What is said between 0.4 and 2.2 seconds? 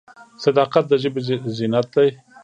صداقت د ژبې زینت دی.